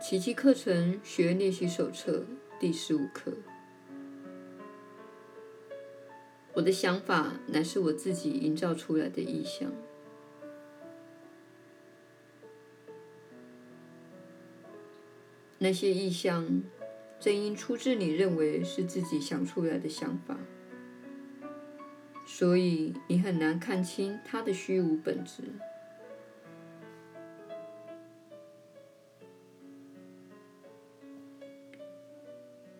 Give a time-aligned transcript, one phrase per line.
[0.00, 2.24] 奇迹课程学练习手册
[2.58, 3.34] 第十五课。
[6.54, 9.70] 我的想法乃是我自己营造出来的意象。
[15.58, 16.62] 那些意象
[17.20, 20.34] 正因出自你认为是自己想出来的想法，
[22.26, 25.42] 所以你很难看清它的虚无本质。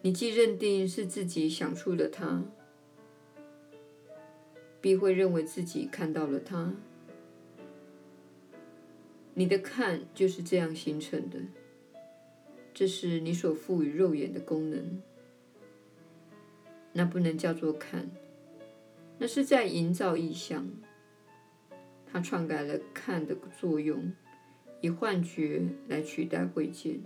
[0.02, 2.42] 你既认定是自己想出了它，
[4.80, 6.74] 必会认为自己看到了它。
[9.34, 11.38] 你的看就是这样形成的，
[12.72, 15.02] 这是你所赋予肉眼的功能。
[16.92, 18.10] 那不能叫做看，
[19.18, 20.68] 那是在营造意象。
[22.12, 24.12] 它篡改了看的作用，
[24.80, 27.00] 以幻觉来取代慧见。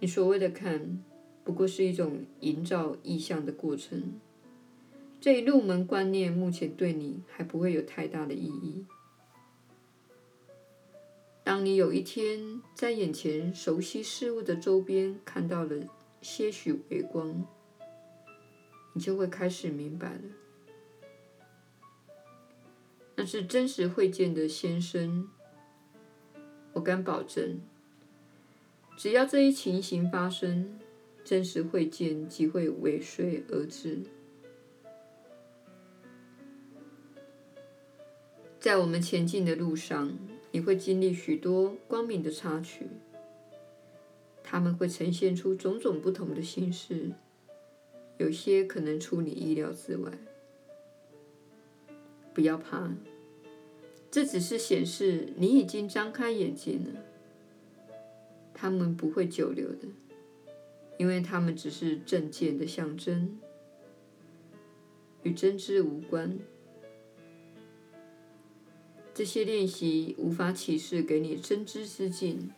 [0.00, 1.02] 你所谓的看，
[1.44, 4.18] 不过是一种营造意象的过程。
[5.20, 8.86] 这一入门观念目前对你还不会有太大的意义。
[11.44, 15.76] 当你有一天在眼前熟悉事物的周边看到了
[16.22, 17.44] 些许微光，
[18.94, 20.22] 你就会开始明白了。
[23.16, 25.28] 那是真实会见的先生。
[26.72, 27.60] 我敢保证。
[29.00, 30.78] 只要这一情形发生，
[31.24, 33.98] 真实会见即会尾随而至。
[38.58, 40.14] 在我们前进的路上，
[40.50, 42.88] 你会经历许多光明的插曲，
[44.44, 47.10] 它们会呈现出种种不同的形式，
[48.18, 50.12] 有些可能出你意料之外。
[52.34, 52.92] 不要怕，
[54.10, 57.09] 这只是显示你已经张开眼睛了。
[58.60, 59.88] 他们不会久留的，
[60.98, 63.40] 因为他们只是正见的象征，
[65.22, 66.38] 与真知无关。
[69.14, 72.50] 这些练习无法启示给你真知之境，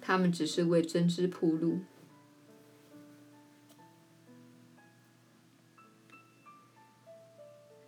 [0.00, 1.80] 他们只是为真知铺路。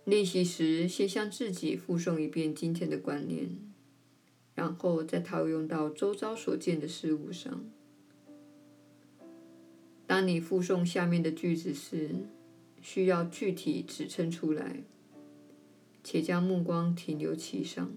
[0.03, 3.64] 练习时，先向自己复诵一遍今天的观念。
[4.55, 7.63] 然后再套用到周遭所见的事物上。
[10.07, 12.09] 当你复诵下面的句子时，
[12.81, 14.83] 需要具体指称出来，
[16.03, 17.91] 且将目光停留其上。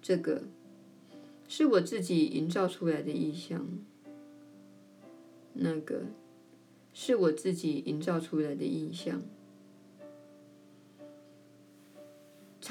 [0.00, 0.44] 这个
[1.48, 3.66] 是我自己营造出来的意象。
[5.54, 6.06] 那个
[6.94, 9.22] 是我自己营造出来的印象。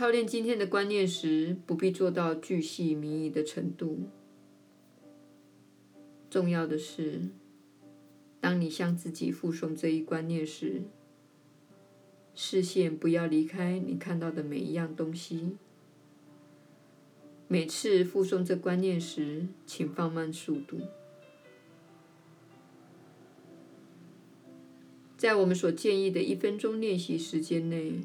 [0.02, 4.00] 操练今天的观念时，不必做到巨细靡遗的程度。
[6.28, 7.28] 重要的是，
[8.40, 10.82] 当你向自己复诵这一观念时，
[12.34, 15.56] 视线不要离开你看到的每一样东西。
[17.48, 20.80] 每次复诵这观念时，请放慢速度。
[25.16, 28.00] 在我们所建议的一分钟练习时间内。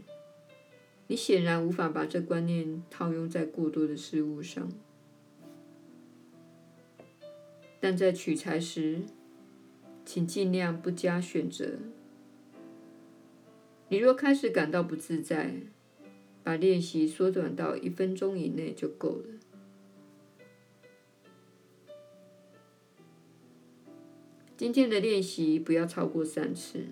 [1.08, 4.68] 你显然无法把这观念套用在过多的事物上，
[7.78, 9.02] 但在取材时，
[10.04, 11.78] 请尽量不加选择。
[13.88, 15.54] 你若开始感到不自在，
[16.42, 19.24] 把练习缩短到一分钟以内就够了。
[24.56, 26.86] 今天的练习不要超过三次，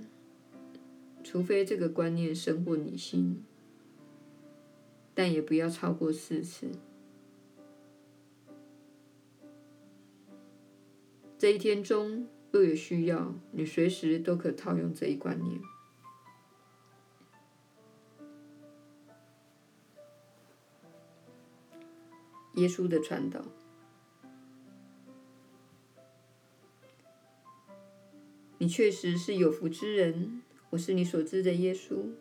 [1.25, 3.43] 除非这个观念深获你心。
[5.15, 6.71] 但也不要超过四次。
[11.39, 15.61] 这一天中，若有需要，你随时都可套用这一观念。
[22.55, 23.45] 耶稣的传导，
[28.59, 30.41] 你确实是有福之人。
[30.71, 32.13] 我是你所知的耶稣。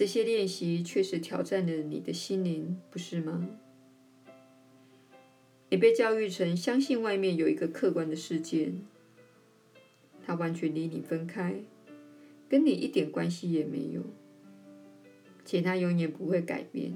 [0.00, 3.46] 这些练习确实挑战了你的心灵，不是吗？
[5.68, 8.72] 你被教育成相信外面有一个客观的世界，
[10.24, 11.62] 它完全离你分开，
[12.48, 14.02] 跟你一点关系也没有，
[15.44, 16.94] 且它永远不会改变，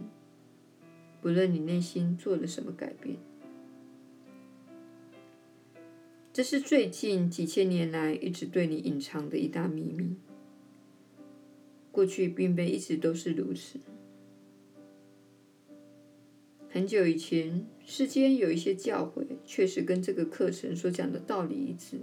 [1.20, 3.18] 不论你内心做了什么改变。
[6.32, 10.16] 这是最近几千年来一直对你隐藏的一大秘密。
[11.94, 13.78] 过去并非一直都是如此。
[16.68, 21.98] 很久以前，世间有一些教诲，确实跟这个课程所讲的道理一致。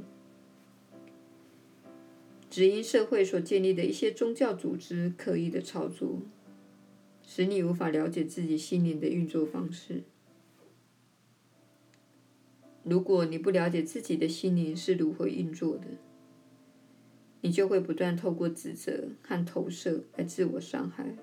[2.49, 6.21] 只因社会所建立的一些宗教组织刻意的操作，
[7.21, 10.03] 使你无法了解自己心灵的运作方式。
[12.85, 15.87] 如果你不了解自己的心灵是如何运作的，
[17.41, 21.15] 你就会不断透过指责和投射来自我伤害。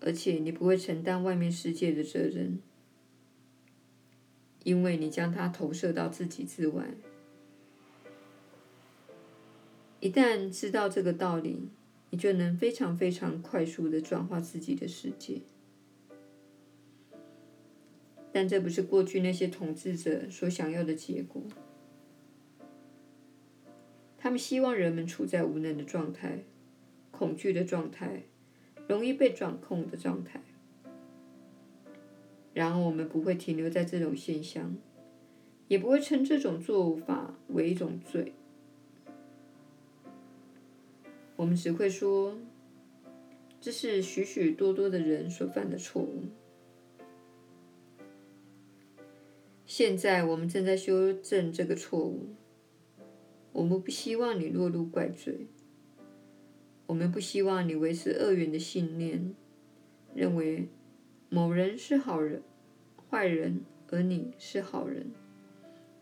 [0.00, 2.58] 而且你不会承担外面世界的责任，
[4.62, 6.94] 因为你将它投射到自己之外。
[10.00, 11.70] 一旦知道这个道理，
[12.10, 15.40] 你就能非常非常快速地转化自己的世界。
[18.30, 21.42] 但这不是过去那些统治者所想要的结果。
[24.24, 26.44] 他们希望人们处在无能的状态、
[27.10, 28.22] 恐惧的状态。
[28.88, 30.40] 容易被掌控的状态。
[32.54, 34.76] 然而，我们不会停留在这种现象，
[35.68, 38.32] 也不会称这种做法为一种罪。
[41.36, 42.38] 我们只会说，
[43.60, 46.24] 这是许许多多的人所犯的错误。
[49.66, 52.28] 现在，我们正在修正这个错误。
[53.54, 55.46] 我们不希望你落入怪罪。
[56.86, 59.34] 我们不希望你维持二元的信念，
[60.14, 60.68] 认为
[61.30, 62.42] 某人是好人、
[63.08, 63.60] 坏人，
[63.90, 65.12] 而你是好人，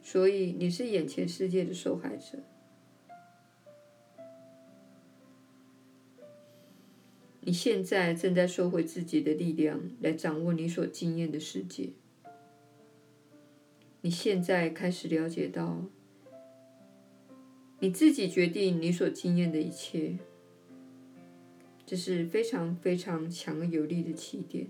[0.00, 2.38] 所以你是眼前世界的受害者。
[7.43, 11.90] 你现在正在收回自己的力量，来掌握你所经验的世界。
[14.00, 15.84] 你现在开始了解到，
[17.82, 20.17] 你自己决定你所经验的一切。
[21.84, 24.69] 这是非常非常强而有力的起点，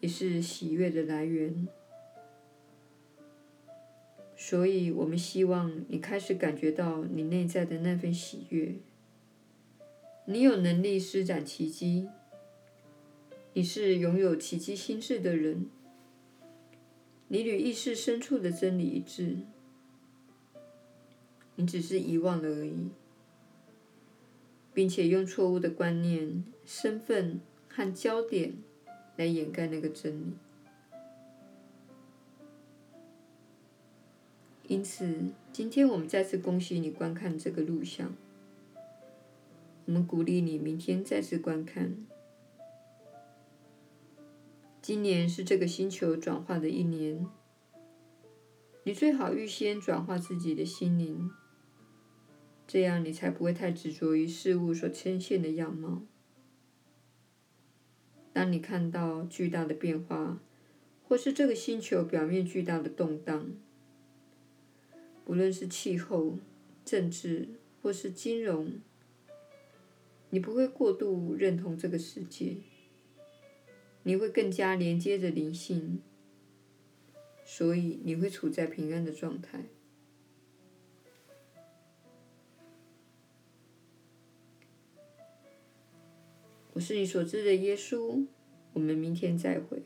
[0.00, 1.66] 也是喜悦的来源。
[4.36, 8.74] 所以，我们希望你开始感觉到你内在的那份喜悦。
[10.26, 12.06] 你有能力施展奇迹，
[13.54, 15.70] 你是拥有奇迹心智的人，
[17.28, 19.38] 你与意识深处的真理一致，
[21.60, 22.88] 你只是遗忘了而已。
[24.72, 28.54] 并且用错误的观念、身份和焦点
[29.16, 30.32] 来掩盖那个真理。
[34.68, 38.14] 因此，今天我们再次恭喜你观看这个录像。
[39.86, 42.06] 我们鼓励你明天再次观看。
[44.80, 47.26] 今年是这个星球转化的一年，
[48.84, 51.30] 你最好预先转化自己的心灵。
[52.72, 56.02] 这样你才不会太执着于事物所呈现的样貌。
[58.32, 60.40] 当你看到巨大的变化，
[61.02, 63.50] 或是这个星球表面巨大的动荡，
[65.24, 66.38] 不论是气候、
[66.84, 67.48] 政治
[67.82, 68.74] 或是金融，
[70.28, 72.58] 你不会过度认同这个世界，
[74.04, 76.00] 你会更加连接着灵性，
[77.44, 79.64] 所以你会处在平安的状态。
[86.80, 88.24] 是你所知的耶稣，
[88.72, 89.82] 我们明天再会。